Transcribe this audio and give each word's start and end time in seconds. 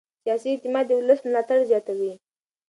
سیاسي 0.23 0.47
اعتماد 0.51 0.85
د 0.87 0.91
ولس 0.99 1.19
ملاتړ 1.27 1.59
زیاتوي 1.71 2.13